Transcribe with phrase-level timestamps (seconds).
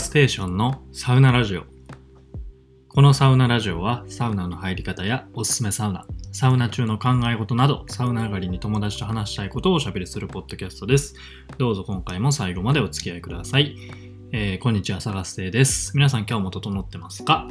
[0.00, 1.64] ステーションのサウナラジオ。
[2.88, 11.14] このサウナラジオはサウナの入り方やおすすめサウナ、サウナ中の考え事など、サウナ上がりに友達と話したいことをおしゃべりするポッドキャストです。
[11.58, 13.76] どうぞ今回も最後までお付き合いください。
[14.32, 15.94] えー、こんにちは、サガステです。
[15.94, 17.46] 皆さん今日も整ってますか、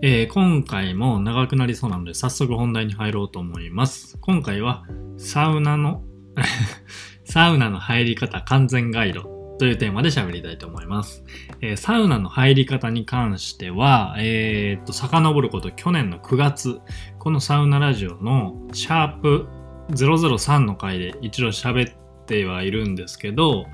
[0.00, 4.16] えー、今回も長くなりそうなので早速本題に入ろうと思います。
[4.22, 4.86] 今回は
[5.18, 6.02] サウナの
[7.26, 11.22] サウナの入り方完全ガイドというテーマで喋りたいと思います。
[11.60, 16.80] えー、サウナの入り方に関しては、えー、っと、遡ること去年の9月、
[17.18, 19.48] このサウナラジオのシャープ
[19.90, 23.66] 003の回で一度喋ってはいるんですけど、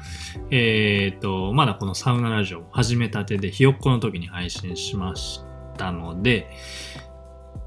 [0.51, 5.45] えー、っと、まだこのサウナラジオ始めたてでひよっこの時に配信しまし
[5.79, 6.51] たので、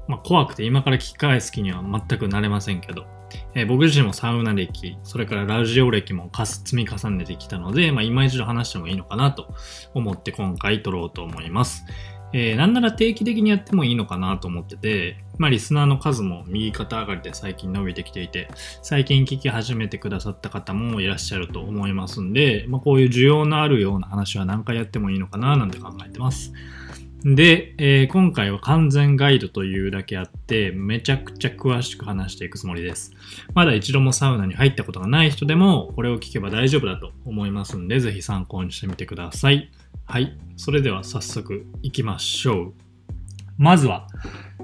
[0.08, 3.06] まあ、怖くて今から聞き返す気には全くなれませんけど、
[3.54, 9.54] えー、僕自身もサウナ歴、それからラジオ歴もかす積み重ねてきたので、まあ、今一度話してもいいのかなと
[9.94, 11.84] 思って今回撮ろうと思います。
[12.32, 18.48] えー、なんなら定期的にやってもいいのかなと思ってて、まあリスナーの数も右肩上がりで最近伸びてきていて、
[18.82, 26.52] 最近聞き始めてくださった方もいらっしゃると思いますんで、まあこういう需要のあるような話は何回やってもいいのかななんて考えてます。
[27.22, 33.12] で、えー、今回は完全ガイドというだけあって、めちゃくちゃ詳しく話していくつもりです。
[33.54, 39.70] まだ一度もサウナに入ったことがない人でも、これを聞けば大丈夫だと思いますんで、ぜひ参考にしてみてください。
[40.06, 40.38] はい。
[40.56, 42.72] それでは早速行きましょう。
[43.58, 44.06] まずは、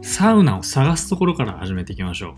[0.01, 2.35] サウナを探すところから始めていきましょう。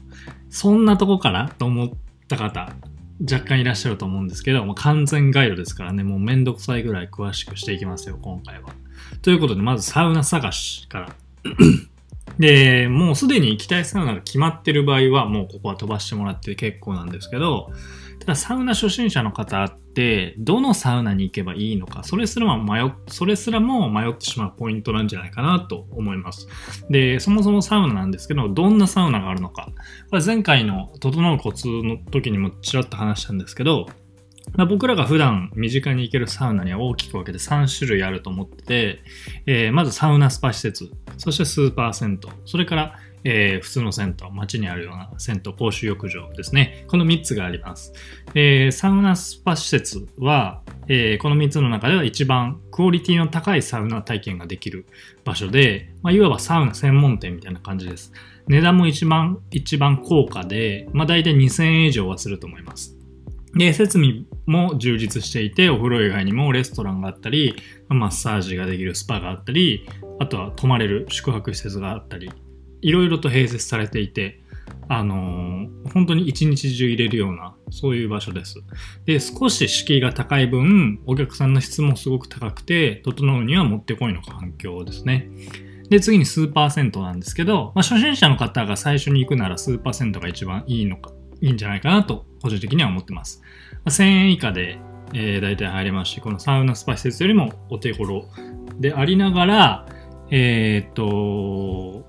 [0.50, 1.90] そんなとこからと思っ
[2.26, 2.74] た方、
[3.20, 8.70] 若干いらっしゃると思うんですけど、もう完全ガイドですからね、もうめんどくさいぐらい詳しくしていきますよ、今回は。
[9.22, 11.08] ということで、まずサウナ探しから。
[12.38, 17.72] で、もうすでに行きたいサウナが決まってる場合は、もうここは飛ばしてもらって結構なんですけど、
[18.20, 26.46] ただサウナ初心者の方って、どのサウナに行けばいいのか、それすらも迷、それすらも迷ってしまうポイントなんじゃないかなと思います。
[26.90, 29.70] で、そもそもサウナなんですけど、どんなサウナがあるのか。
[30.10, 33.88] これ前回の整うコツの時にもちらっと話したんですけど、
[34.56, 38.98] まあ、僕らが普段身近に行けるサウナには大きく分けて3種類あると思ってて、
[39.46, 46.84] えー、まずサウナスパ施設、そしてスーパー銭湯、それから、えー、普通の銭湯、街にあるような銭湯、公衆浴場ですね。
[46.88, 47.92] この3つがあります。
[48.34, 54.86] えー、サウナスパ施設は、え、この3つの中では一番クオリティの高いサウナ体験ができる
[55.24, 58.12] 場所で、まあ、いわばサウナ専門店みたいな感じです。
[58.46, 62.96] 値段も一番、一番高価で、まあ、大体2000円以上はすると思います。
[63.54, 67.54] で、設備も充実していて、お風呂以外にもレストランがあったり、
[67.88, 69.86] マッサージができるスパがあったり、
[70.18, 72.30] あとは泊まれる宿泊施設があったり、
[72.80, 74.40] いろいろと併設されていて、
[74.88, 78.56] あのー、本当に一日中入れるような、そういう場所です。
[79.04, 85.30] で、少し敷居が高い分、お客さんの質もすごく高くて、整うにはもってこいの環境ですね。
[85.90, 93.42] で、次にスーパー銭湯なんですけど、まあ、初心者の方が最初に行くならスーパー銭湯が一番いいのか、いいんじゃないかなと個人的には思ってます。
[93.84, 94.78] ま1000円以下で、
[95.14, 98.24] えー、大体入れますし、このサウナスパ施設よりもお手頃
[98.78, 99.86] でありながら、
[100.30, 102.06] えー、っと、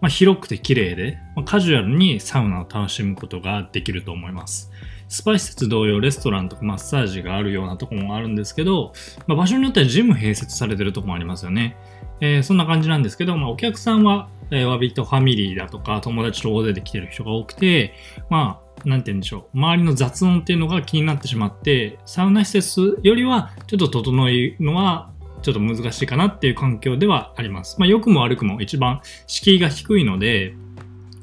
[0.00, 4.70] まあ、広くて綺麗で、まあ、カジュアルにサウナを楽しむことができると思います。
[5.08, 8.92] スパ施設同様レストランとかマッサージがあるようなとこもあるんですけど、
[9.26, 11.76] まあ、場所によってはジム併設されてるとこもありますよね。
[12.20, 17.94] えー、そんな感じなんですけど、まあ、お客さんは、えー、割とファミリーだとか友達と大勢で来てる人が多くて、
[18.30, 25.10] まあ、なんて言うんでしょう、周りの雑音っていうのが気になってしまって、サウナ施設よりはちょっと整えるのは
[25.42, 27.76] ちょっと難しいかなっていう環境ではあります。
[27.78, 30.54] まあ、良くも悪くも一番敷居が低いので、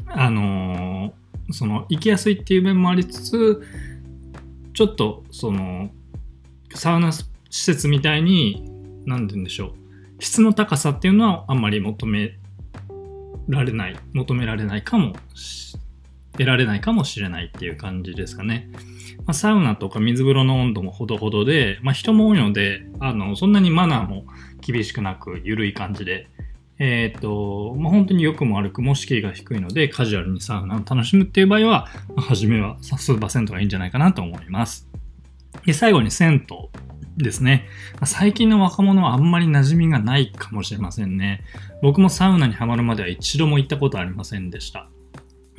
[0.08, 3.62] あのー、その、行きやすいっていう面もありつつ、
[4.74, 5.90] ちょっと、その、
[6.74, 8.64] サウナ施設みたいに、
[9.06, 9.74] なんて言うんでしょう、
[10.20, 12.38] 質の高さっていうのはあんまり求め
[13.48, 15.14] られない、求められないかも
[16.34, 18.70] 得られないかもしれないっていう感じですかね。
[19.26, 24.26] まあ、サウナとか水風呂の温度もほどほどで、まあ、人も多いので、あの、そんなにマナーも
[24.62, 26.28] 厳しくなく、緩い感じで、
[26.78, 34.88] えっ、ー、と、まあ、本当に良くも悪くも敷居が低いので、カジュアルにサウナを楽しむっていう場合は、まあ、初めはスーパー銭湯がいいんじゃないかなと思います。
[35.66, 36.58] で、最後に銭湯
[37.18, 37.68] ですね。
[38.06, 41.44] 最近の若者はあんまり馴染みがないかもしれませんね。
[41.82, 44.90] 僕もサウナにはまるまでは一度も行ったことありませんでした。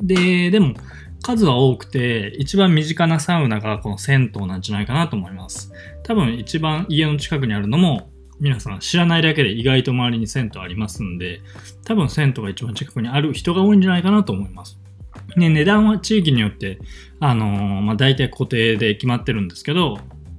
[0.01, 0.75] で、でも、
[1.23, 5.73] 数は多くて、一番身近なサウナがこの銭湯なんじゃないかなと思います。
[6.03, 11.41] 多分一番家の近くにあるのも、皆さん知らないだけで意外と周りに銭湯ありますんで、
[11.85, 14.79] 多分銭湯が一番近くにある人が多いんじゃないかなと思います。
[15.37, 16.79] ね、値段は地域によって、
[17.19, 19.99] あのー、まあ、大体固定で決まってるんですけど、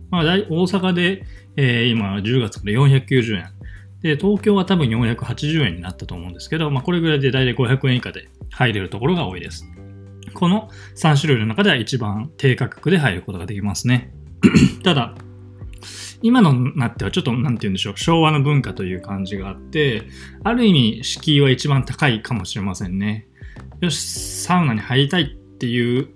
[0.10, 1.24] まあ、大阪で、
[1.56, 3.50] えー、今10月から490円。
[4.02, 9.66] で、東京は多分480円になったと思うんですけど、まあ、これぐらいで大体500円以下で入れるところが多いです。
[10.34, 14.14] この3種類の中では一番低価格で入ることができますね。
[14.84, 15.16] ただ、
[16.22, 20.04] 今のなってはちょっと、なんて言うんでしょう、昭和の文化という感じがあって、
[20.44, 23.28] ある意味、敷居は一番高いかもしれませんね。
[23.82, 24.00] よし、
[24.44, 26.10] サウナに入りたいっていう、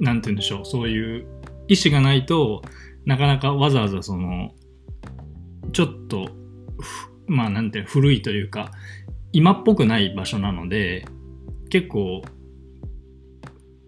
[0.00, 1.26] なんて言うんでしょう、そういう
[1.68, 2.62] 意思がないと
[3.06, 4.52] なかなかわざわざその、
[5.72, 6.28] ちょっと、
[7.26, 8.70] まあなんて古いというか、
[9.32, 11.06] 今っぽくない場所なので、
[11.70, 12.22] 結構、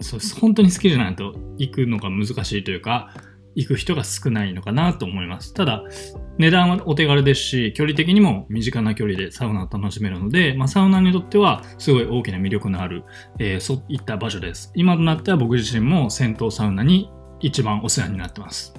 [0.00, 3.14] そう本当に好きじゃないと行くのが難しいというか、
[3.54, 5.54] 行く人が少ないのかなと思います。
[5.54, 5.82] ただ、
[6.36, 13.04] 値段はお手軽ですし、距離的にも身近な距離でサウナを楽しめるので、まあ、サウナにとってはすごい大きな魅力のある、
[13.38, 14.70] えー、そういった場所です。
[14.74, 17.10] 今となっては僕自身も銭湯サウナに
[17.40, 18.74] 一番お世話になってます。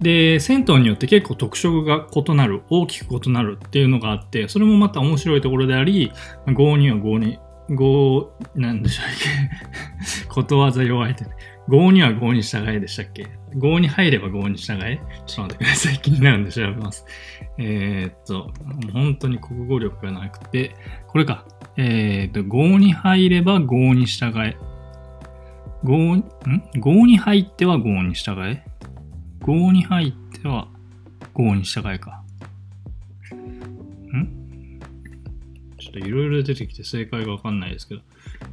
[0.00, 6.10] で、銭湯によって結構特色が異なる、大きく異なるっていうのがあって、それもまた面白いところであり、
[6.52, 7.38] 合には合に、
[7.70, 9.06] 合、なんでしたっ
[10.26, 10.26] け？
[10.28, 11.24] ことわざ弱いって、
[11.68, 13.28] 合には合に従えでしたっけ？
[13.54, 14.98] 合に入れば合に従え？
[15.26, 15.98] ちょっと待ってください。
[15.98, 17.06] 気になるんで調べます。
[17.58, 18.50] えー、っと、
[18.92, 20.74] 本当に国語力がなくて、
[21.06, 21.44] これか。
[21.76, 24.56] えー、っと、合に入れば合に従え。
[25.84, 26.24] 5、ん
[26.76, 28.64] ？5に入っては5に従え
[29.40, 30.68] ?5 に入っては
[31.34, 32.22] 5に従えか。
[33.34, 34.80] ん？
[35.78, 38.00] ちょっといろいろ出てきて正解がわかんないですけど、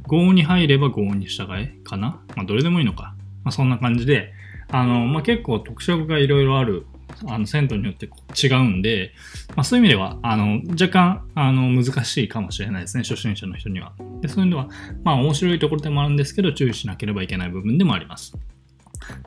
[0.08, 2.20] 5に入れば5に従えかな？
[2.36, 3.14] まあ、どれでもいいのか。
[3.44, 4.32] まあ、そんな感じで、
[4.68, 6.86] あの、まあ、結構特色がいろいろある
[7.26, 8.08] あの、銭湯によって
[8.40, 9.12] 違うんで、
[9.56, 13.92] まあ、そういう意味では、あの、若干、あの、難しいかもしれないですね、初心者の人には。
[14.20, 14.68] で、そういうのは、
[15.04, 18.36] まあ、面白いところでもあるんですけど、注意しなければいけない部分でもあります。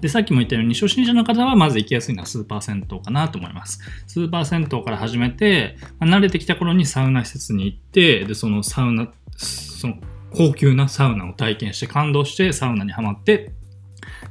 [0.02, 3.80] で、さっきも言ったように、初心者の方はまず行きやすいのはスーパー銭湯かなと思います。
[4.08, 9.96] スーパー銭湯から始めて、まあ、慣れてきた頃にサウナ施設に行って、で、そのサウナ、その
[10.32, 13.52] 高級なサウナを体験して感動してサウナにはまって、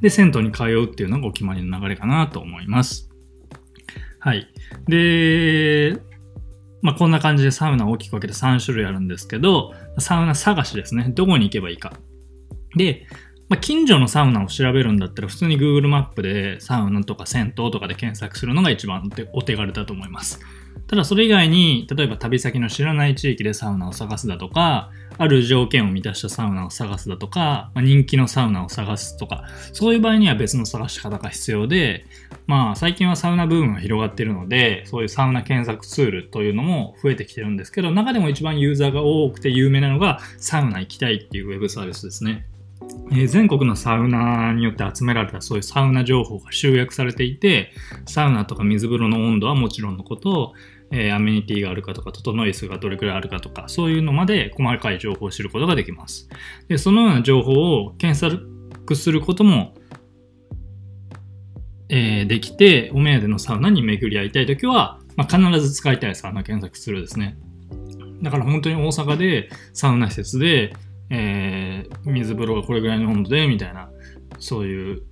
[0.00, 3.11] で、銭湯に通うっていうのがお決まりの流れかなと思います。
[4.22, 4.46] はい。
[4.86, 6.00] で、
[6.80, 11.06] まあ、こんな感じでサウナを大きく分けて3種類あるんですけど、サウナ探しですね。
[11.08, 11.92] どこに行けばいいか。
[12.76, 13.08] で、
[13.48, 20.38] まあ、近所のサウナを調べるんだったら、普通に Google マップでサウナとか銭湯とかで検索するのが一番お手軽だと思います。
[20.86, 32.04] ただそれ以外に、例えば旅先の知らない地域でサウナを探すだとか、ある条件を満たしたサウナを探すだとか、まあ、人気のサウナを探すとか、そういう場合には別の探し方が必要で、
[32.46, 42.46] まあ最近はサウナブームが広がっているので、そういうサウナ検索ツールというのも増えてきてるんですけど、中でも一番ユーザーが多くて有名なのが、サウナ行きたいっていうウェブサービスですね。
[43.12, 47.72] え、全国のサウナによって集められたそういうサウナ情報が集約されていて、
[48.06, 50.54] サウナとか水風呂の温度はもちろんのこと、
[50.92, 56.28] えー、アメニティがあるかとか、整い数がどれくらいあるかとか、そういうのまで細かい情報を知ることができます。
[56.68, 59.74] で、そのような情報を検索することも、
[61.88, 67.36] えー、できて、お目当てのサウナに巡り合いたいときは、まあ、必ず使いたいサウナ検索するですね。
[68.22, 70.74] だから本当に大阪でサウナ施設で、
[71.10, 73.90] えー、水風呂がこれぐらいの温度で、みたいな、
[74.38, 75.02] そういう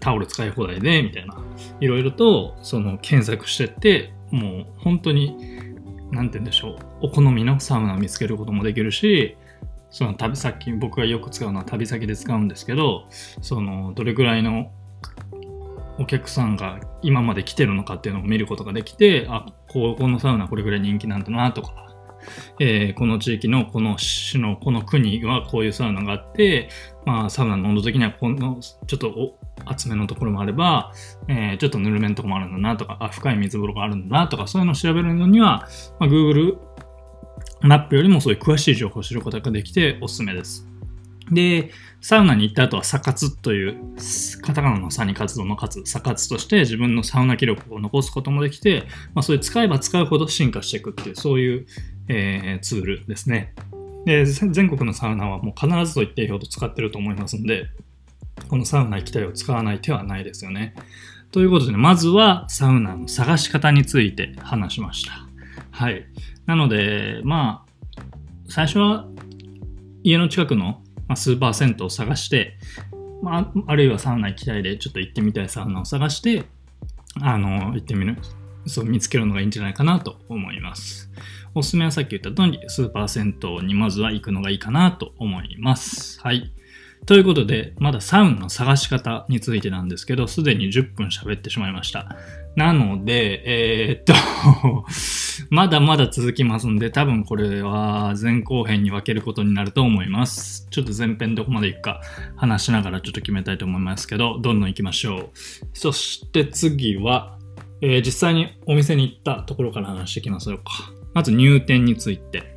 [0.00, 1.40] タオル使い放題で、みたいな、
[1.80, 5.36] いろいろと、その、検索してって、もう、本当に、
[6.10, 9.36] なんて言うんでしょう、お好みのサウナを見つけることもできるし、
[9.90, 14.70] その旅先、僕がよく使うのは旅先で使うんですけど、その、どれぐらいの
[15.98, 21.88] お客さんが今まで来てるのかっていうのを見ることができて、あ、ここのサウナこれぐらい人気なんだなとか、
[22.60, 26.68] えー、この地域のこの市のこの国はこういうサウナがあって、
[27.08, 30.92] まあ、サウナの温度的にはこのちょっと厚めのところもあれば、
[31.26, 35.66] えー、ちょっとぬるめのところもあるんだなとか、あ深い水風呂があるんだなとか、そういうのを調べるのには、
[35.98, 36.58] まあ、Google
[37.62, 40.68] マップよりもそういう詳しい情報を知ることができておすすめです。
[41.32, 41.70] で、
[42.02, 43.78] サウナに行った後は、サ活という、
[44.42, 48.84] カタカナのサに活動の活、サ活として自分のサウナ記録を残すこともできて、
[49.14, 51.66] まあ、そういう使えば使うほど進化していくっていう、そういう、
[52.08, 53.54] えー、ツールですね。
[54.08, 57.66] で、全国のサウナはもう必ずと言っていいほど使ってると思いますんで、
[58.48, 60.74] このサウナ行きたいを使わない手はないですよね。
[61.30, 65.12] ということで、ね、まずはサウナの探し方について話しました。
[65.72, 66.06] はい。
[66.46, 68.02] なので、まあ、
[68.48, 69.06] 最初は
[70.02, 70.82] 家の近くの
[71.14, 72.56] スーパー銭湯を探して、
[73.22, 76.46] まあ、あるいはサウナ行きたいでちょっと行ってみたいサウナを探して、
[77.20, 78.16] あの、行ってみる、
[78.66, 81.10] そう見つけるのがいいんじゃないかなと思います。
[81.58, 86.20] おすすめはさっき言った通り、スーパー銭湯にまずは行くのがいいかなと思います。
[86.20, 86.52] はい。
[87.04, 92.16] ということで、まだサウナの探し方についてなんですけど、すでに10分喋ってしまいました。
[92.54, 93.42] なので、
[93.88, 94.84] えー、っと
[95.50, 100.68] まだまだ続きますんで、多分これは前後編に分けることになると思います。
[100.70, 102.00] ちょっと前編どこまで行くか
[102.36, 105.30] 話しながらちょっと決めたいと思いますけど、どんどん行きましょう。
[105.72, 107.36] そして次は、
[107.80, 110.97] えー、実際にお店に行ったところから話していきますよか。
[111.18, 112.54] まず入店について。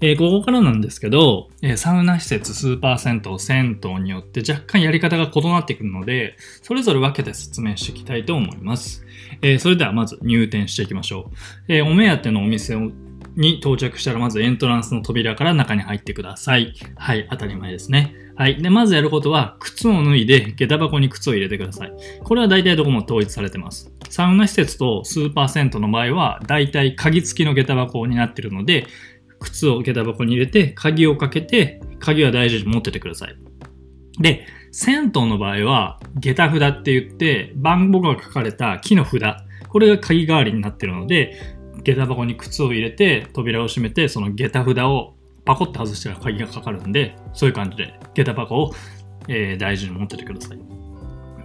[0.00, 9.06] えー、ここからなんですけど、えー、サウナ施設数パーセント、銭湯によって若干やり方が異なってくるので、それぞれ分けて説明していきたいと思います。
[9.42, 11.30] えー、それではまず入店していきましょ
[11.68, 11.72] う。
[11.72, 12.74] えお目当てのお店
[13.36, 16.74] に到着したらまずエントランスの扉から中に入ってください。
[16.96, 18.12] はい、当たり前ですね。
[18.42, 18.60] はい。
[18.60, 21.92] で、まずやることは、靴を脱いで、下駄箱に靴を入れてください。
[22.24, 23.92] これは大体どこも統一されてます。
[24.10, 28.88] サウナ施設とスーパー銭湯の場合は、大体鍵付きの下駄箱になってるので、
[29.38, 33.36] 靴を下駄箱に入れて、鍵をかけて、鍵は大事に持っててください。
[34.20, 39.22] で、銭湯の場合は、下駄札って言って、番号が書かれた木の札。
[39.68, 41.36] これが鍵代わりになってるので、
[41.84, 48.72] 下駄箱に靴を入れて、扉を閉めて、その下駄札をパコッと外したら鍵がかかるんで、そういう感じで下駄箱を、
[49.28, 50.58] えー、大事に持っててください。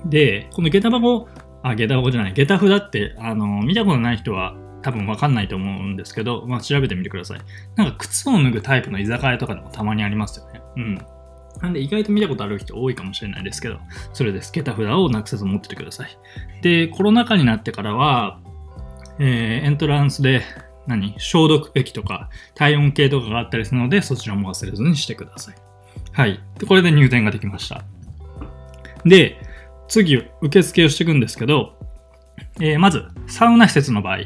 [0.05, 1.27] で、この下駄箱、
[1.63, 7.39] あ、下駄箱じゃない、下駄札って、あの、見たことない人は多分わかんないと思うんですけど、まあ、調べてみてください。
[7.75, 10.61] なんか靴を脱ぐタイプの居酒屋とかでもたまにありますよね。
[10.75, 11.01] うん。
[11.61, 13.79] なんで意外と見たことある人多いかもしれないですけど、
[14.13, 14.51] それです。
[14.51, 16.17] 桁札をなくせず持っててください。
[16.61, 18.39] で、コロナ禍になってからは、
[19.19, 20.43] えー、エントランスで
[20.87, 21.15] 何？
[21.17, 25.55] 消毒液とか体温計とかがあったりするので、そちらも忘れずにしてください。
[26.11, 26.39] はい。
[26.57, 27.83] で、これで入店ができました。
[29.05, 29.37] で、
[29.87, 31.77] 次、受付をしていくんですけど、
[32.59, 34.19] えー、まず、サウナ施設の場合、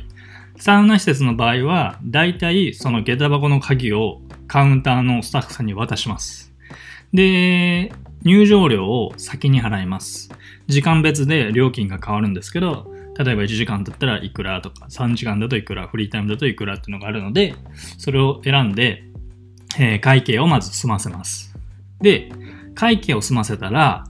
[0.57, 6.53] サウナ施設の場合は、だいたいその下駄箱の鍵をカウンターのスタッフさんに渡します。
[7.13, 7.91] で、
[8.23, 10.29] 入場料を先に払います。
[10.67, 17.55] 時間別で料金が変わるんですけど、例えば1時間だったらいくらとか、3時間だといくら、フリータイムだといくらっていうのがあるので、
[17.97, 19.03] それを選んで、
[19.79, 21.53] えー、会計をまず済ませます。
[21.99, 22.31] で、
[22.75, 24.05] 会計を済ませたら、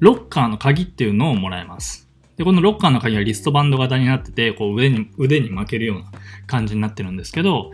[0.00, 2.08] ロッカーの鍵っていうのをもらえます。
[2.36, 6.10] で、このロッカーの鍵はリストバンド型になってて、こう腕に、腕に巻けるような
[6.46, 7.70] 感じになってるんですけど、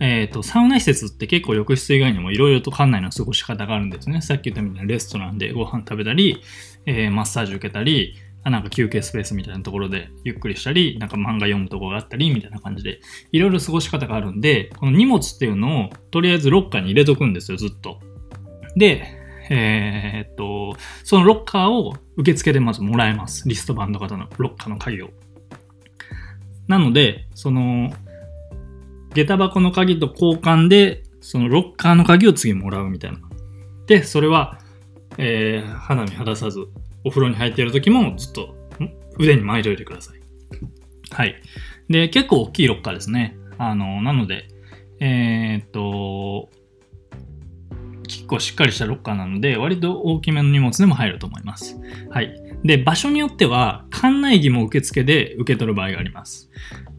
[0.00, 4.20] えっ、ー、と、サウナ施設って結構浴室以外にもいろいろと館内の過ごし方があるんですね。
[4.20, 6.42] さっき言ったみたいなレストランでご飯食べたり、
[6.86, 8.16] えー、マッサージ受けたり、
[8.50, 18.00] なんか休憩スペースみたいなところでゆっくりしたり、なんか漫画読むとこがあったり、みたいな感じで、いろいろ過ごし方があるんで、この荷物っていうのをとりあえずロッカーに入れとくんですよ、ずっと。
[18.76, 19.04] で、
[19.50, 23.48] えー、っと、そのロッカーを受付でまずもらえます。
[23.48, 25.10] リストバンド型のロッカーの鍵を。
[26.68, 27.92] なので、その、
[29.14, 33.18] 下駄箱の鍵と交換で、そのロッカーの鍵を次もらうみたいな。
[33.86, 34.58] で、それは、
[35.18, 36.66] えー、肌身離さず、
[37.04, 38.54] お風呂に入っている時もずっと
[39.18, 40.20] 腕に巻いておいてください。
[41.10, 41.34] はい。
[41.88, 43.36] で、結構大きいロッカーですね。
[43.58, 44.48] あの、なので、
[45.00, 46.48] えー、っと、
[48.08, 51.78] 結構しっかりしたロッカーなので、割と大きめの荷物でも入ると思います。
[52.10, 52.42] はい。
[52.64, 56.50] で、場所によっては、館内着も受付で受け取る場合があります。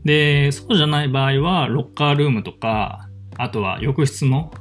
[0.03, 4.51] で、そうじゃない場合は、ロッカールームとか、あとは浴室の、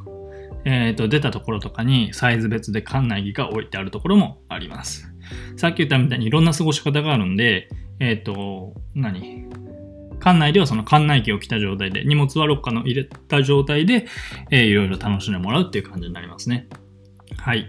[0.64, 5.12] えっ、ー、と、出たところとかにサイズ別で館内着が置いてあるところもあります。
[5.57, 7.69] さっき言ったみたいにいろんな過ごし方があるんで、
[8.00, 9.49] えっ、ー、と、何？
[10.23, 14.07] 館内ではその館内機を着た状態で、荷物はロッカーの入れた状態で、
[14.50, 16.69] えー、いろいろ楽しんでもらうっていう感じになりますね。
[17.37, 17.69] はい。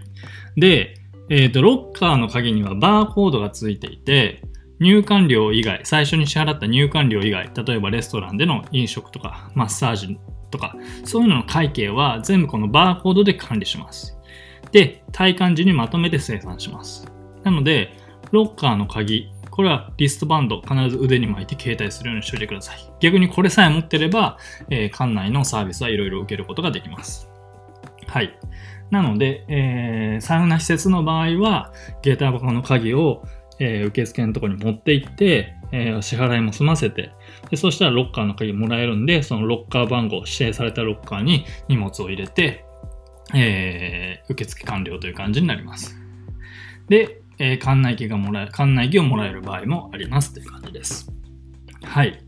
[0.56, 0.94] で、
[1.30, 4.42] えっ、ー、と、ロッカーの鍵にはバーコードがついていて、
[4.78, 10.18] 入館料以外、最初に支払った入館料以外、例えばレストランでの飲食とか、マッサージ
[10.54, 14.16] とか、そういうのの会計は全部このバーコードで管理します。
[14.70, 17.06] で、体感時にまとめて生産します。
[17.42, 17.92] なので、
[18.30, 22.78] ロッカーの鍵、これはリストバンド必ず腕に巻いて携帯するようにしておいてください。
[23.00, 24.38] 逆にこれさえ持ってれば、
[24.70, 27.28] えー、館内のサービスはいろいろ受けることができます。
[28.06, 28.38] はい。
[28.90, 33.24] なので、えー、サウナ施設の場合は、ゲーター箱の鍵を、
[33.58, 37.10] えー、受付のところに持って行って、えー、支払いも済ませて
[37.50, 42.64] で、そしたらロッカーの鍵もらえるんで、そのロッカー番号、指定されたロッカーに荷物を入れて、
[43.34, 45.96] えー、受付完了という感じになります。
[46.88, 51.10] で、えー、館内機がもらえ、館内機をもらえる場合もありますという感じです。
[51.82, 52.22] はい。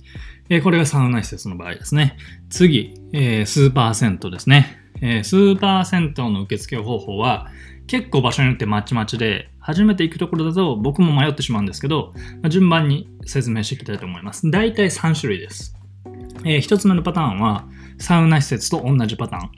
[0.49, 2.17] えー、これがサウナ施設の場合ですね。
[2.51, 4.79] 次、えー、スーパー銭湯ですね。
[5.01, 7.49] えー、スーパー銭湯の受付方法は
[7.87, 12.13] 結構場所によってまちまちで、初めて行くところだと僕も迷ってしまうんですけど、
[12.43, 14.51] まあ、順番に説明していきたいと思います。
[14.51, 15.75] 大体3種類です。
[16.45, 17.67] えー、1つ目のパターンは、
[17.99, 19.51] サウナ施設と同じパターン。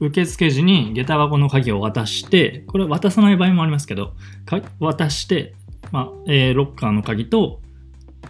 [0.00, 4.14] 受付時に下駄箱の鍵を渡して、これ渡さない場合もありますけど、
[4.80, 5.54] 渡して、
[5.92, 7.60] まあえーロッカーの鍵と、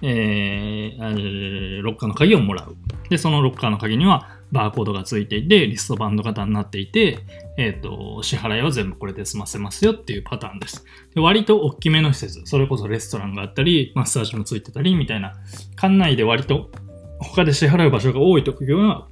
[0.02, 2.76] えーあーロッカーの鍵をもらう。
[3.08, 7.18] で、そのロッカーの鍵にはバーコードがついていて、リストバンド型になっていて、
[7.58, 10.84] えっ、と、支払いは全部これで済ませますよっていうパターンです。
[11.12, 15.34] で割と大きめの施設、それこそレストランがあったり、マッサージもついてたりみたいな、
[15.76, 16.70] 館内で割と
[17.18, 19.08] 他で支払う場所が多い時は、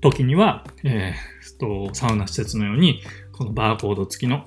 [0.00, 3.02] 時には、えーと、サウナ施設のように、
[3.32, 4.44] このバーコード付きの、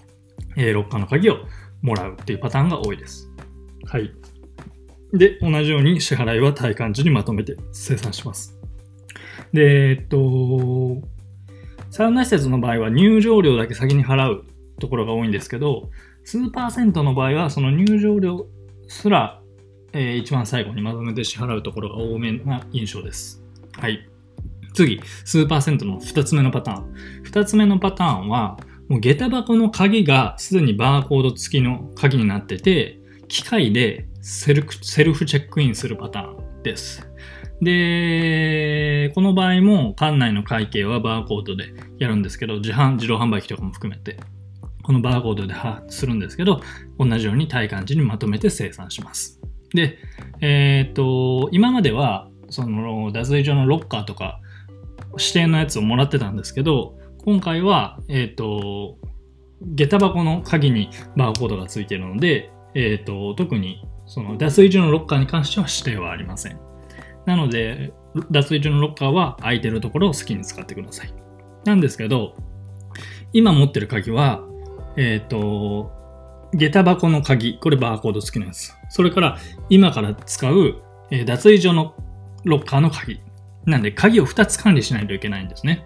[0.55, 1.39] えーロッカーの鍵を
[1.81, 3.29] もらうっていうパターンが多いです。
[3.85, 4.13] はい。
[5.11, 8.58] で、同じように支払いは体感時にまとめて生産します。
[9.53, 11.01] で、えっと、
[11.89, 14.45] サウナ施設の場合は入場料だけ先に払う
[14.79, 15.89] ところが多いんですけど、
[16.23, 18.47] 数パーセントの場合はその入場料
[18.87, 19.41] すら、
[19.93, 23.43] えー一番最後にまとめて支払うところが多めな印象です。
[23.73, 24.07] はい。
[24.73, 26.93] 次、数パーセントの2つ目のパターン。
[27.23, 37.08] 2つ目のパターンは、もう下駄箱の鍵がすでにバーコード付きの鍵になってて、機械でセルセルフチェックインするパターンです。
[37.61, 44.17] で、この場合も館内の会計はバーコードでやるんですけど、自販、自動販売機とかも含めて、
[44.83, 46.61] このバーコードではするんですけど、
[46.97, 49.39] 同じように体感時にまとめて生産します。
[49.73, 49.97] で、
[50.41, 54.39] えっ、と、今までは、その、脱衣所のロッカーとか、
[55.17, 58.97] 指定のやつをもらってたんですけど、今回は、えっ、と、
[59.61, 66.68] 下駄箱の鍵にバーコードがついているので、えっ、と、特に、その、脱衣所のロッカーに関しては指定はありません。
[67.25, 67.93] なので、
[68.31, 71.13] 脱衣所のロッカーは空いてるところを好きに使ってください。
[71.65, 72.35] なんですけど、
[73.33, 74.43] 今持ってる鍵は、
[74.97, 75.91] えっ、と、
[76.53, 78.73] 下駄箱の鍵、これバーコード付きのやつ。
[78.89, 79.37] それから、
[79.69, 81.93] 今から使う、え脱衣所の
[82.43, 83.21] ロッカーの鍵。
[83.65, 85.85] なんで、鍵を2つ管理しないといけないんですね。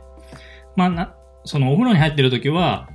[0.76, 2.88] まあ、な、そのお風呂に入ってるときは、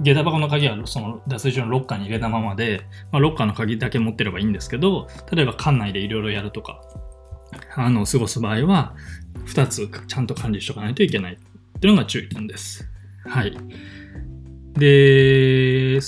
[0.00, 6.82] 下駄箱の鍵はその脱衣所のロッカーに入れたままで、まあ、ロッカーの鍵だけ持ってればいいんですけど、例えば館内でいろいろやるとか、
[7.76, 8.94] あの、過ごす場合は、
[9.46, 12.88] 2つちゃんと管理しとかないといけないっていうのが注意点です。
[13.24, 13.56] はい。
[14.74, 16.00] で、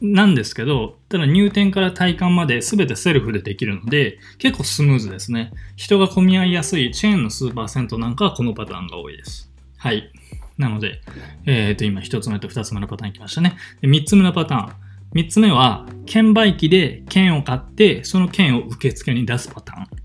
[0.00, 5.52] なんですけど、ただ入店から体感まで全てセルフでできるので、結構スムーズですね。
[5.76, 9.50] 人が混み合いやすいチェーンの数パーセントなんかはこのパターンが多いです。
[9.76, 10.12] はい。
[10.56, 11.00] なので、
[11.46, 13.56] えっ、と、今一つ目と二つ目のパターン来ましたね。
[13.80, 14.72] で三つ目のパターン。
[15.12, 19.97] 三つ目は、券売機で券を買って、その券を受付に出すパターン。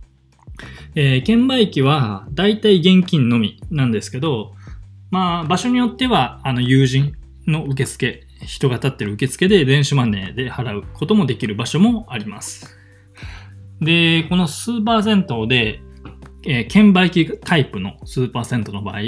[0.95, 4.53] えー券売機は、だいたい現金のみなんですけど、
[5.12, 7.13] まあ、場所によっては、あの、友人
[7.47, 12.77] の受付、人が立ってる受付で電子マネーで払うこともできる場所もあります。
[13.79, 15.82] で、この数パーセントで、
[16.45, 19.01] えー券売機タイプの数パーセントの場合、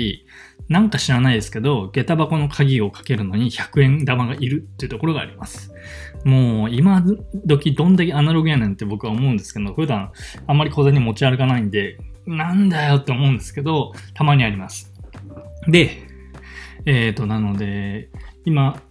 [0.70, 5.72] なんか知らないですけど、下駄箱の鍵をかけるのに100円玉がいるっていうところがあります。
[6.26, 7.04] もう、今
[7.46, 10.12] 時どんだけアナログやねんって僕は思うんですけど、普段
[10.48, 14.92] あんまり小銭持ち歩かないんで、なんだよって思うんですけど、たまにあります。
[15.68, 16.02] で、
[16.86, 18.10] えっ、と、なので、
[18.44, 18.82] 今、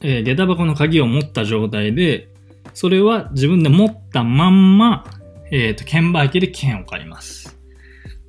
[0.00, 2.28] えー下駄箱の鍵を持った状態で、
[2.72, 5.04] それは自分で持ったまんま、
[5.50, 7.58] えっ、と、券売機で券を買います。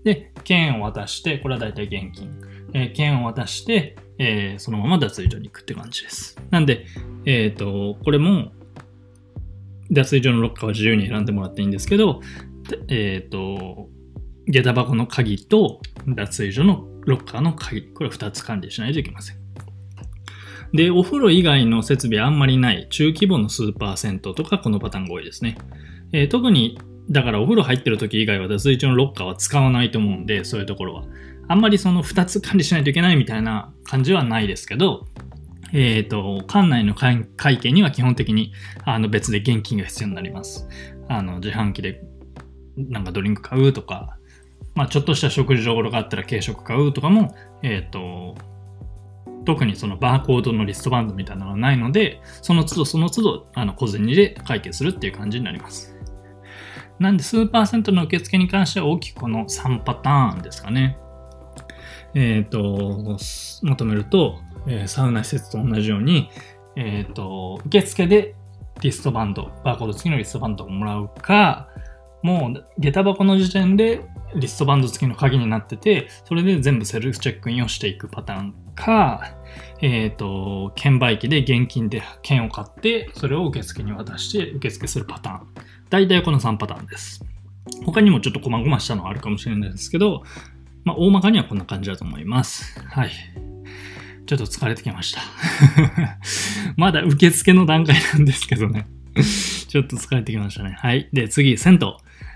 [0.04, 2.30] で、券を渡して、これは大体現金。
[2.74, 6.38] えー券を渡して、えーそのまま脱衣所に行くって感じです。
[6.50, 6.86] なんで、
[7.26, 8.52] えっ、と、これも、
[9.92, 12.22] 脱衣所のロッカーは自由に選んでもらっていいんですけど、
[12.88, 13.90] えっ、と、
[14.48, 19.38] 下駄箱の鍵と脱衣所のロッカーの鍵、これ2つ管理しないといけません。
[20.74, 25.58] で、お風呂以外の設備あんまりない中規模の数パーセントとかこのパターンが多いですね。
[26.12, 31.04] えー特に、だからお風呂入ってる時以外は脱衣所のロッカーは使わないと思うんで、そういうところは。
[31.48, 35.06] あんまりその2つ管理しないといけないみたいな感じはないですけど、
[35.74, 37.28] えっ、と、館内の会
[37.60, 38.54] 計には基本的に
[38.86, 40.68] あの別で現金が必要になります。
[41.10, 42.02] あの、自販機で
[42.78, 44.18] なんかドリンク買うとか、
[44.76, 48.36] まあちょっとした食事どころがあったら軽食買うとかも、えっ、と、
[49.46, 55.96] 特にそのバーコードのリストバンドみたいなのがないので、その都度その都度あの小銭で会計するっていう感じになります。
[57.00, 60.98] なんで数パーセントの受付に関しては大きくこの3パターンですかね。
[62.20, 63.20] えっ、と、
[63.62, 66.32] まとめると、えーサウナ施設と同じように、
[66.76, 68.34] えっ、と、受付で
[68.82, 71.70] リストバンド、バーコード付きのリストバンドをもらうか、
[72.24, 74.02] もう下駄箱の時点で
[74.36, 79.36] リストバンド付きの鍵になってて、それで全部セルフチェックインをしていくパターンか、
[79.82, 85.48] えっ、と、券売機で現金で券を買って、それを受付に渡して受付するパターン。
[85.92, 87.24] 大体この3パターンです。
[87.86, 90.24] 他にもちょっと細々したのはあるかもしれないですけど、
[90.88, 92.80] まあ、大まかにはこんな感じだと思います。
[92.80, 93.12] はい。
[94.26, 95.22] ちょっと疲れてきました。
[96.78, 98.88] まだ受付の段階なんですけどね。
[99.68, 100.78] ちょっと疲れてきましたね。
[100.80, 101.10] はい。
[101.12, 101.88] で、次、銭湯。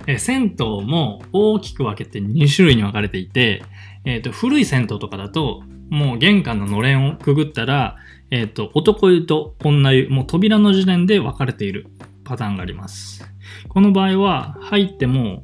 [0.05, 3.63] え銭湯も大きく分けて2種類に分かれていて、
[4.03, 7.95] えっ、と、古い銭湯とかだと、もう玄関ののれんをくぐったら、
[8.31, 11.87] えっ、と、男湯と女湯、もう扉の時点で分かれている
[12.25, 13.23] パターンがあります。
[13.69, 15.43] この場合は、入っても、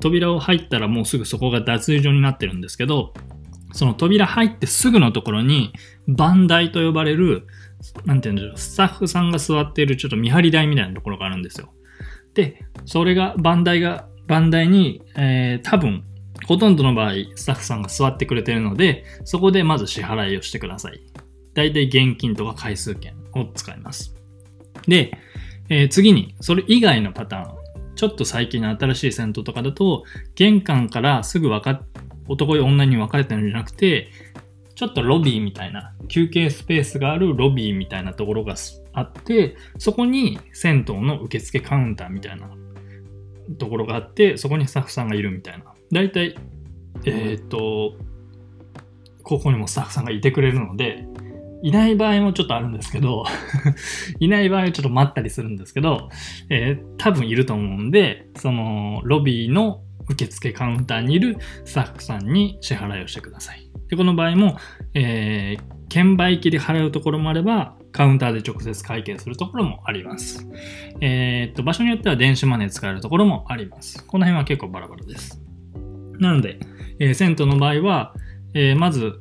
[0.00, 3.12] 扉を入ったらもうすぐそこが脱衣所になってるんですけど、
[3.72, 5.72] その扉入ってすぐのところに、
[6.08, 7.46] 番台と呼ばれる、
[8.04, 11.72] なんて言うんでしょう、スタッフさんが座っているちょっと見張り台みたいなところがあるんですよ。
[12.34, 16.04] で、それが、番台が、番台に、えー、多分、
[16.46, 21.00] ほとんどの場合、スタッフさんが座ってくれてるので、そこでまず支払いをしてください。
[21.54, 24.14] 大体現金とか回数券を使います。
[24.86, 25.12] で、
[25.68, 27.55] えー次に、それ以外のパターン。
[27.96, 30.04] ちょっと最近の新しい銭湯とかだと、
[30.34, 31.82] 玄関からすぐ分か、
[32.28, 34.10] 男や女に分かれてるんじゃなくて、
[34.74, 38.54] ちょっとロビーみたいな、休憩スペースがあるロビーみたいなところが
[38.92, 42.50] あって、そこに銭湯の受付カウンターみたいな
[43.58, 45.64] ところがあって、そこにスタッフさんがいるみたいな。
[45.90, 46.36] だいたい、
[47.04, 47.94] えーっと、
[49.22, 51.06] ここにもスタッフさんがいてくれるので、
[51.62, 53.24] いない場合もちょっとあるんですけど、
[54.20, 56.10] いない場合はちょっと待ったりするんですけど、
[56.50, 63.68] えー多分いると思うんで、そのロビーの受付カウンターにいるスタッフさんに支払いをしてください。
[63.88, 64.56] で、この場合も、
[64.94, 70.46] えー券売機で払うところもあれば、カウンターで直接会計するところもあります。
[71.00, 74.04] えーっと、場所によっては電子マネー使えるところもあります。
[74.04, 75.40] この辺は結構バラバラです。
[76.18, 76.58] なので、
[76.98, 78.14] えー銭湯の場合は、
[78.52, 79.18] えーまず、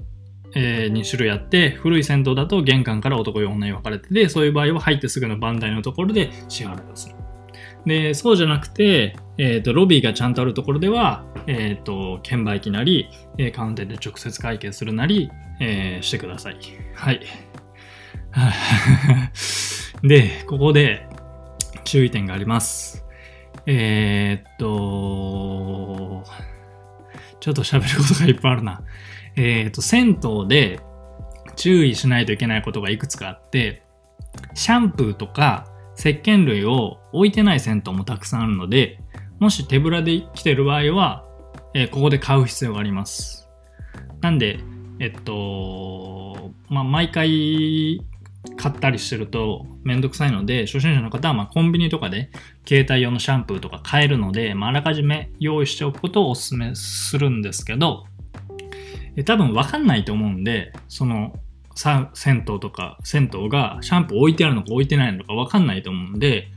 [0.56, 7.16] え2種類あって、古い銭湯だと玄関から男用女に分かれてて、そういう場合は入ってすぐの番台のところで支払いをする。
[7.86, 13.10] で、そうじゃなくて、えっ、と、ロビーがちゃんとあるところでは、えっ、と、券売機なり、
[13.54, 16.58] カウンターで直接会計するなり、えしてください。
[16.96, 17.22] はい。
[20.04, 21.08] で、ここで
[21.84, 23.06] 注意点があります。
[23.66, 26.24] えっと、
[27.40, 28.82] ちょっと喋ることがいっぱいあるな。
[29.38, 30.80] えーっと、銭湯で
[31.56, 33.84] 注意しないといけないことがいくつかあって、
[34.54, 35.68] シャンプーとか
[35.98, 39.00] 石鹸類を置いてない銭湯もたくさんあるので、
[39.40, 41.26] もし手ぶらで来てる場合は、
[41.74, 43.50] えーここで買う必要があります。
[44.22, 44.60] なんで、
[45.00, 48.02] えっと、まあ、毎回
[48.58, 52.30] 買ったりしてるとめんどくさいので、初心者の方はまコンビニとかで
[52.68, 58.06] 携帯用のシャンプーとか買えるので、まあ、あらかじめ用意しておくことをお勧めするんですけど、
[59.16, 61.40] え多分わかんないと思うんで、その、
[61.76, 66.48] さ銭湯とか銭湯がシャンプー置いてあるのか置いてないのかわかんないと思うんで、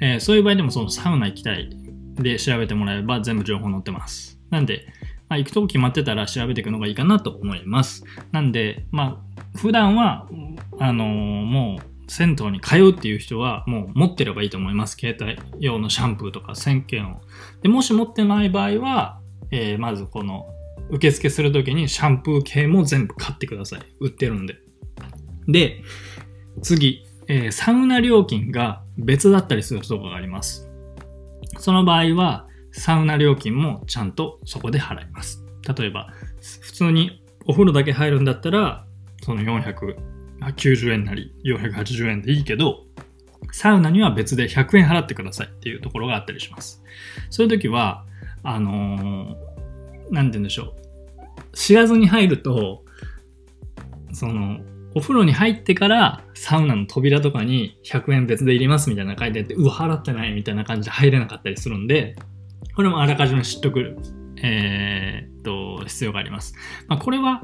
[0.00, 1.68] えーそういう場合でもそのサウナ行きたい
[2.14, 4.38] で調べてもらえば全部情報載ってます。
[4.50, 4.86] なんで、
[5.28, 8.04] まあ、行くとこ決まってたら調べていくのがいいかなと思います。
[8.32, 10.26] なんで、まあ、普段は、
[10.78, 11.08] あのー
[11.44, 14.96] もう、銭湯に通うっていう人は、もう持ってればいいと思います。
[14.98, 17.20] 携帯用のシャンプーとか石鹸を。
[17.62, 20.46] で、もし持ってない場合は、えーまずこの、
[20.90, 23.80] 受付するときにシャンプー系も全部買ってください。
[24.00, 24.56] 売ってるんで。
[25.46, 25.82] で、
[26.62, 30.68] 次、えーサウナ料金が別だったりするとこがあります。
[31.58, 35.44] その場合は、サウナ料金もちゃんとそこで払います。
[35.76, 36.12] 例えば、
[36.60, 38.86] 普通にお風呂だけ入るんだったら、
[39.22, 42.84] その490円なり480円でいいけど、
[43.52, 46.82] サウナには別で100円払ってくださいっていうところがあったりします。
[47.30, 48.04] そういう時は、
[48.42, 49.47] あのー
[50.10, 50.74] なんて言うんでしょ
[51.52, 51.56] う。
[51.56, 52.84] 知らずに入ると、
[54.12, 54.60] その、
[54.94, 62.16] お風呂に入ってからサウナの扉とかに100円別で入れますみたいな書いてあって、うわ、払ってないみたいな感じで入れなかったりするんで、
[62.74, 63.96] これもあらかじめ知っとく、
[64.42, 66.54] えーっと、必要があります。
[66.86, 67.42] まあ、これは、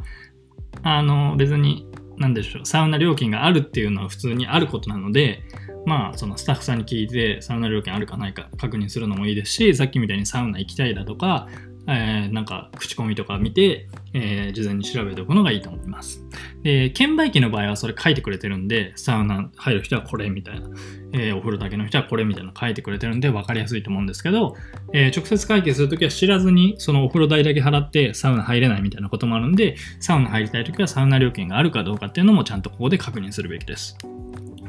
[0.83, 5.43] あの、別に、なんでしょう、サウナ料金があるっていうのは普通にあることなので、
[5.87, 11.49] まあ、そのスタッフさんに聞いて、サウナ料金あるかないか確認するのもいいですし、さっきみたいにサウナ行きたいだとか、
[11.87, 16.25] えーなんか口コミとか見て、えー事前に調べておくのがいいと思います。
[16.63, 20.69] で、券売機の場合はそれ書いてくれてるんで、サウナ入る人はこれみたいな、
[21.13, 24.57] えーお風呂だけの人はこれみたいな書いてくれてるんで分かりやすいと思うんですけど、
[24.93, 33.99] え直接会計するときは知らずにそのお風呂代だけ払ってサウナ入れないみたいなこともあるんで、サウナ入りたいときはサウナ料金があるかどうかっていうのもちゃんとここで確認するべきです。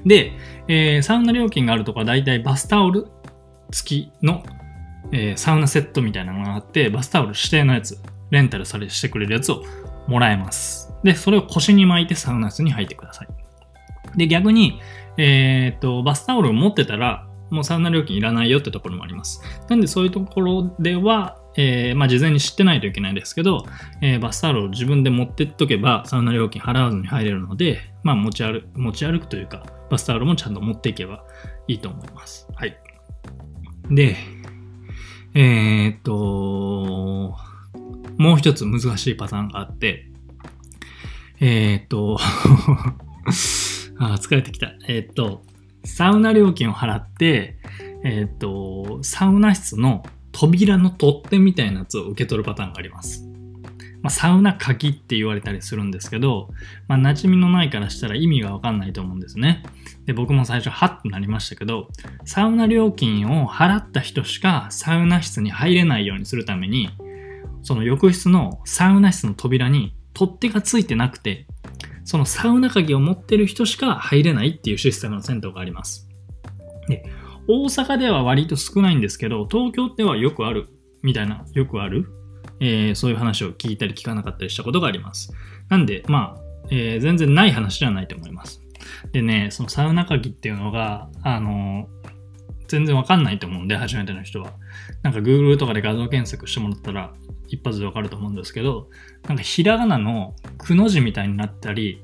[0.05, 0.33] で、
[0.67, 3.07] えサウナ料金があるとこはだいたいバスタオル
[3.71, 4.43] 付きの、
[5.11, 7.97] えーサウナセットみたいなのがあって、バスタオル指定のやつ、
[8.31, 9.63] レンタルされしてくれるやつを
[10.07, 10.93] もらえます。
[11.03, 13.27] で、それを腰に巻いてサウナ室に入ってください。
[14.17, 14.79] で、逆に、
[15.17, 19.41] えーっと、バスタオルを持ってたら、もうサウナ料金いらないよってところもあります。
[19.69, 23.65] なんでそういうところでは、えー、まあ、事前に知ってないといけないですけど、
[24.01, 31.23] えー、バスタオルを自分で持ってっとけばサウナ料金払わずに入れるので、まあ、持ち歩く持ち歩くというか、バスタオルもちゃんと持っていけば
[31.67, 32.47] いいと思います。
[32.55, 32.75] はい。
[33.89, 34.17] で、
[35.37, 37.35] えー、っと、
[38.17, 40.09] もう一つ難しいパターンがあって、
[41.41, 42.17] えー、っと
[43.99, 44.73] あ、疲れてきた。
[44.87, 45.43] えー、っと、
[45.83, 47.57] サウナ料金を払って、
[48.05, 53.27] えっと、サウナ室の扉の取っ手みたいなやつを受け取るパターンがあります。
[54.05, 56.51] まあ、サウナ鍵って言われたりするんですけど、
[56.87, 59.63] まあ、馴染みのないからしたら意味がわかんないと思うんですね。
[60.05, 61.87] で、僕も最初、はっとなりましたけど、
[62.23, 66.91] サウナ料金を払った人しかサウナ室に入れないようにするために、
[67.63, 71.47] その浴室のサウナ室の扉に取っ手がついてなくて、
[72.03, 76.07] そのサウナ鍵を持ってる人しか入れないっていうシステムの銭湯があります。
[76.87, 77.09] で、
[77.47, 80.67] 大阪では割と少ないんですけど、東京ではよくある、
[81.01, 82.07] みたいな、よくある、
[82.59, 85.33] えー、そういう話を聞いたり聞かなかったりしたことがあります。
[85.69, 86.41] なんで、まあ、
[86.71, 88.61] えー、全然ない話ではないと思います。
[89.11, 91.87] でね、そのサウナ鍵っていうのが、あの
[92.67, 94.53] 全然わかんないと思うんで、初めての人は。
[95.03, 97.13] なんか Google とかで画像検索してもらったら、
[97.47, 98.89] 一発でわかると思うんですけど、
[99.27, 102.01] なんかひらがなのくの字みたいになったり、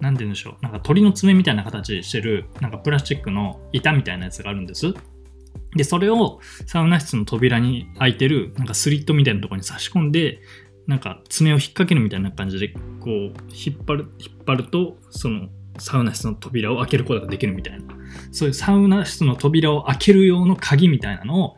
[0.00, 4.92] なんて言うんでしょう、なんか鳥の爪みたいな形してる、なんかプラスチックの板みたいなやつがあるんです。
[5.74, 10.40] で、それをサウナ室の扉に開いてる、なんかスリットみたいなところに差し込んで、
[10.86, 17.94] なんか爪を引っ掛けるみたいな感じで、こう、引っ張る、引っ張ると、そのサウナ室の扉を開けることができるみたいな。
[18.32, 21.56] そういうサウナ室の扉を開ける用の鍵みたいなのを、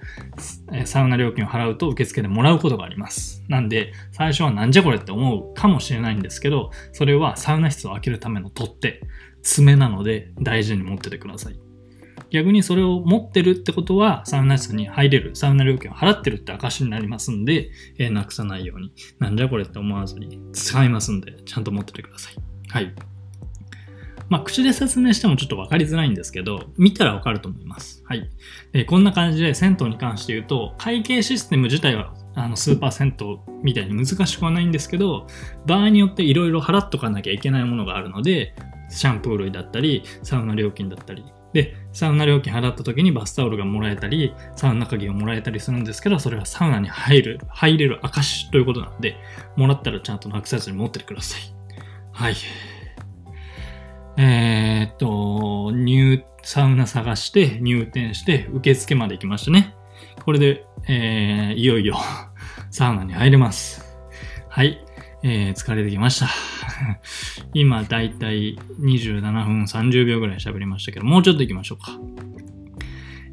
[0.84, 3.44] サウナ料金を払うと受付でもらうことがあります。
[3.48, 9.02] なんで、最初はなんじゃこれって思うかもしれないんですけど、それはサウナ室を開けるための取っ手、
[9.42, 11.67] 爪なので大事に持っててください。
[12.30, 22.34] 逆にそれを持ってるってことは、サウナ室に入れる、サウナ料金を払ってるって証になりますんで、えー、なくさないように、なんじゃこれって思わずに使いますんで、ちゃんと持っててください。
[22.68, 22.92] はい。
[24.28, 28.02] まあ、口で説明してもちょっと分かりづらいんですけど、見たら分かると思います。
[28.06, 28.28] はい。
[28.72, 35.26] でこんな感じで銭湯に関して言うと、会計システム自体はあのスーパー銭湯みたいに難しくはないんですけど、
[35.66, 38.54] 場合によっていろいろ払っとかなきゃいけないものがあるので、
[38.90, 49.16] シャンプー類だったり、サウナ料金だったり、で、サウナ料金払った時にバスタオルがもらえたり、サウナ鍵をもらえたりするんですけど、それはサウナに入る、入れる証ということなので、
[49.56, 51.40] もらったらちゃんとなくさずに持っててください。
[52.12, 52.34] はい。
[54.18, 59.74] えー、っと、入、サウナ探して入店して受付まで行きましたね。
[60.24, 61.96] これで、えー、いよいよ
[62.70, 63.98] サウナに入れます。
[64.48, 64.84] はい。
[65.22, 66.57] えー、疲れてきました。
[67.54, 71.98] 今、だいたい27分30秒ぐらい喋りましたけど、もうちょっと行きましょうか。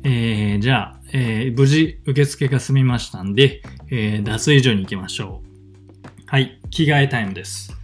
[0.04, 6.24] えー、じゃあ、えー、無事受付が済みましたんで、えー、脱衣所に行きましょう。
[6.28, 7.76] はい、着替えタイムです。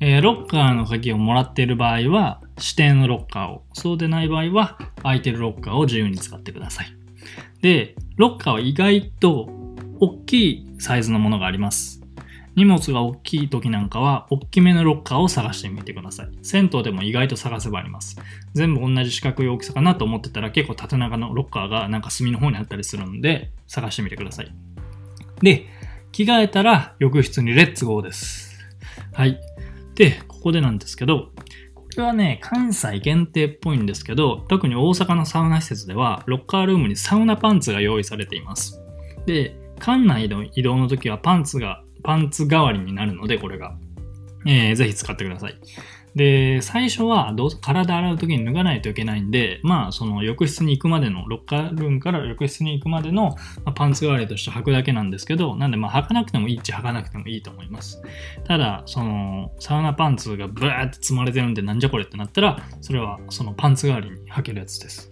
[0.00, 6.86] えー、ロッカーの鍵をもらっている場合は、指定のロッカーを、そうでない場合は、空いてるロッカーを自由に使ってください。
[7.62, 9.48] で、ロッカーは意外と
[10.00, 11.97] 大きいサイズのものがあります。
[12.58, 16.28] 荷物が大きい時なんかは、大きめのロッカーを探してみてください。
[16.42, 18.20] 銭湯でも意外と探せばあります。
[18.52, 24.52] 全部同じ四角い大きさかなと思ってたら、結構縦長のロッカーがなんか隅の方にあったりするんで、探してみてください。
[25.40, 25.66] で、
[26.10, 28.58] 着替えたら浴室にレッツゴーです。
[29.12, 29.38] はい。
[29.94, 31.30] で、ここでなんですけど、
[31.74, 38.80] これはね、関西限定っぽいんですけど、特に大阪のサウナ施設では、ロッカールームにサウナパンツが用意されています。
[39.26, 43.76] で、館内の移動の時はパンツが、パンツ代わりになるので、これが。
[44.46, 45.58] えー、ぜひ使ってください。
[46.14, 58.02] で、最初はどう体洗う時に脱がないといけないんで、まあ、その浴室に行くまでの、ロッカールームから浴室に行くまでの、まあ、パンツ代わりとして履くだけなんですけど、なんでまあ履かなくてもいいっちゃ履かなくてもいいと思います。
[58.44, 65.07] ただ、その、サウナパンツがブワーって積まれてるんでなんじゃこれってなったら、それはそのパンツ代わりに履けるやつです。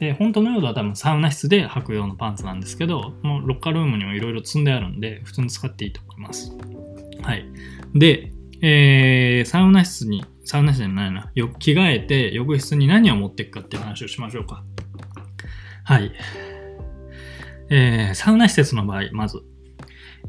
[0.00, 6.52] で、本当の用途は多分サウナ室で履く用のパンツなんですけど、もうロッカールームにもいろいろ積んであるんで、普通に使っていいと思います。
[7.22, 7.44] はい。
[7.94, 8.32] で、
[8.62, 11.30] えー、サウナ室にサウナ室じゃないな。
[11.34, 14.64] よ着替えて、浴室に何を持っていくかっていう話をしましょうか。
[15.84, 16.12] はい。
[17.68, 19.42] えー、サウナ施設の場合、まず。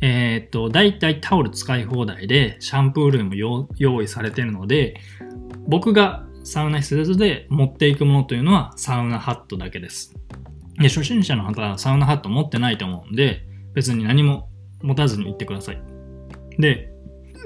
[0.02, 5.00] えー、っと、だいたいタオル使い放題で、シャンプー類も用意されてるので、
[5.68, 10.16] 僕がサウナ施設で持っていくものというのはサウナハットだけです。
[10.78, 14.50] で、初心者の方はサウナハット持ってないと思うんで、別に何も
[14.82, 15.82] 持たずに行ってください。
[16.58, 16.92] で、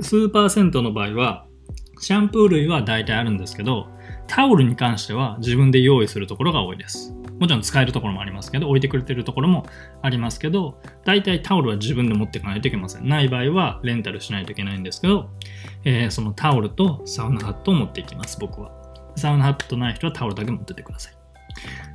[0.02, 1.46] スーパー銭湯の場合は、
[2.00, 3.88] シャンプー類は大体あるんですけど、
[4.28, 7.14] タオルに関しては自分で用意するところが多いです。
[7.40, 9.66] もちろん使えるところもありますけど、置いてくれてるところも
[10.02, 13.08] ありますけど、大体タオルは自分で持っていかないといけません。
[13.08, 15.30] ない場合はレンタルしないといけないんですけど、
[15.84, 18.85] えー、そのタオルとサウナハットを持っていきます、僕は。
[19.16, 21.14] サウナハットない人はタオルだけ持っててください。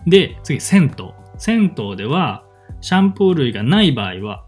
[0.06, 1.06] で、次、銭湯。
[1.38, 2.44] 銭湯では、
[2.80, 4.44] シャンプー類がない場合は、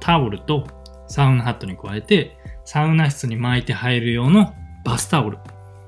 [0.00, 0.66] タオルと
[1.08, 5.38] サウナハットに加えて、サウナ室に巻いて入る用のバスタオル。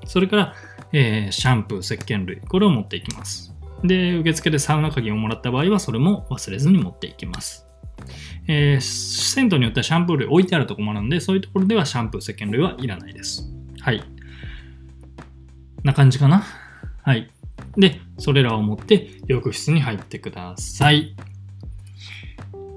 [0.05, 0.53] それから、
[0.91, 2.41] えー、シャンプー、石鹸類。
[2.41, 3.53] これを持っていきます。
[3.83, 7.67] で、受付でサウナ鍵をもらった場合は、それも忘れずに持っていきます。
[8.47, 13.51] えー、銭湯によってはシャンプー類置いてあるところもあるので、そういうところではシャンプー、石鹸類はいらないです。
[13.81, 14.03] はい。
[15.83, 16.43] な感じかな？
[17.03, 17.29] はい。
[17.77, 21.15] で、それらを持って浴室に入ってください。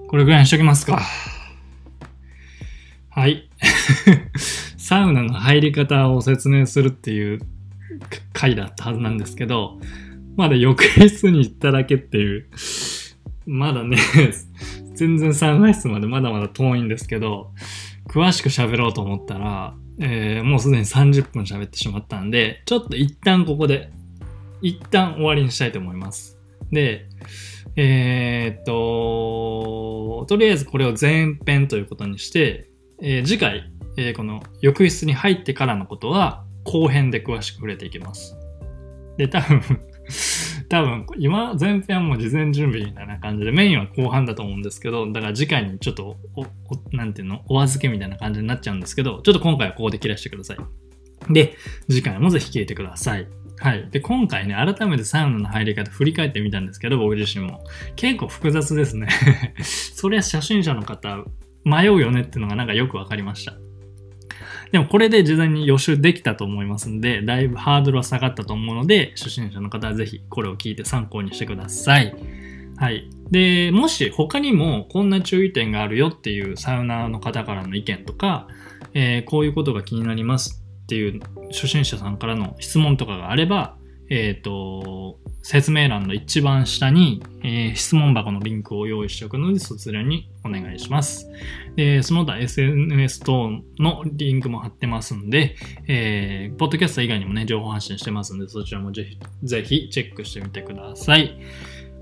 [0.09, 1.03] これぐらいにしときますか。
[3.11, 3.49] はい。
[4.77, 7.41] サウナの入り方を説明するっていう
[8.33, 9.81] 回だったはずなんですけど、
[10.37, 12.47] まだ浴室に行っただけっていう、
[13.47, 13.97] まだね、
[14.95, 17.53] 全然サウナ室までまだまだ遠いんですけど、
[18.09, 23.91] 詳しく喋ろうと思ったら、えー、もうすでに30分喋ってしまったんで、ちょっと一旦ここで、
[24.61, 26.39] 一旦終わりにしたいと思います。
[26.71, 27.07] で、
[27.77, 32.69] えー、っと、とりあえずこれを前編ということにして、
[33.01, 38.37] えー、次回、えー、この浴室に入ってからのことは後編で詳しく触れていきます。
[39.17, 39.61] で、多分
[40.73, 46.47] 多分、今、前編も事前準備みたいな感じで、メインは後半だと思うんですけど、だから次回にちょっとお、お、
[46.97, 50.57] なんていうの、お預けみたいな感じになっちゃうんですけど、ちょっと今回はここで切らしてください。
[51.31, 51.59] で、
[51.91, 53.29] 次回もぜひ聞いてください。
[53.59, 53.87] はい。
[53.91, 57.63] で、今回ね、改めてサウナの入り方振り返ってみたんですけど、僕自身も。
[57.95, 59.09] 結構複雑ですね。
[59.61, 61.23] そりゃ初心者の方、
[61.67, 63.53] 迷うよねっていうのがなんかよくわかりました。
[64.73, 72.17] でもこれで事前に予習できたと思いますんで、だいぶハードルは下がったと思うので、初心者の方はぜひこれを聞いて参考にしてください。
[72.77, 73.09] はい。
[73.31, 78.49] で、もし他にもこんな注意点があるよっていうサウナーの方からの意見とか、
[78.95, 83.77] えー、こういうことが気になりますっていう初心者さんからの質問とかがあれば、
[84.15, 91.31] えっ、ー、と、説明欄の一番下に、えー、質問箱のリンクを用意しておくので、そちらにお願いします。
[91.77, 95.57] で、その他 SNS 等のリンクも貼ってますんで、
[95.89, 101.39] えー、ポッドキャスト以外にもね、情報発信してますんで、そちらもぜひ、ぜひチェックしてみてください。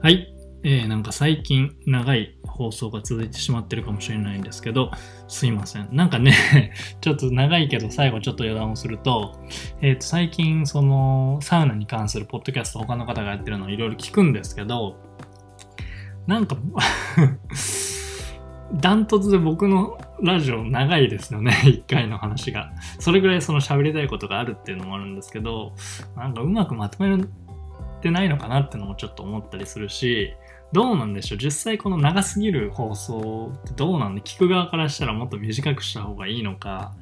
[0.02, 0.34] はい。
[0.64, 4.90] えー、なんか最近長い放送が続いてしまってるかもしれないんですけど、
[5.28, 5.88] すいません。
[5.92, 6.34] なんかね
[7.00, 9.38] ちょっと長いけど最後ちょっと余談をすると、
[9.80, 14.96] えっ、ー、と、最近そのサウナに関するポッドキャスト他の方がやってるのをいろいろ聞くんですけど、
[16.26, 16.58] なんか
[18.74, 22.72] ダントツで僕のラジオ長いですよね、 一回の話が。
[22.98, 25.72] それぐらいその喋りたいことがあるっていうのもあるんですけど、
[26.14, 27.24] なんかうまくまとめ
[28.02, 30.34] てないのかなってのもちょっと思ったりするし、
[30.72, 31.38] どうなんでしょう？
[31.38, 36.94] 実際この長すぎる放送ってどうなんで聞く側からしたらもっと短くした方がいいのか、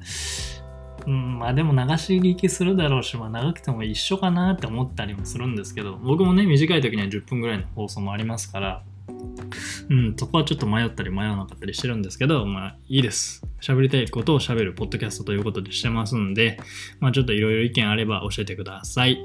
[1.05, 8.83] うん、まあでも流し聞きするだろうし、まあ長くても一緒かなって思ったりもするんですけど、僕もね、短い時には10分ぐらいの放送もありますから、
[9.89, 13.43] うん、そこはちょっと迷ったり迷わなかったりしてるんですけど、まあいいです。
[13.61, 16.59] 喋りたいことを喋るポッドキャストということでしてますんで、
[16.99, 19.19] まあちょっといろいろ意見あれば教えてください。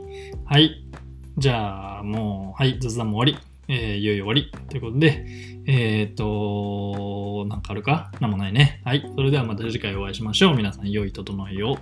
[0.44, 0.84] はい。
[1.38, 3.53] じゃあもう、はい、雑談も終わり。
[3.68, 4.50] えー、いよいよ終わり。
[4.68, 5.26] ということで、
[5.66, 8.12] えっ、ー、と、なんかあるか？
[8.20, 8.82] なんもないね。
[8.84, 9.10] はい。
[9.14, 10.56] それではまた次回お会いしましょう。
[10.56, 11.78] 皆さん、良い整えを。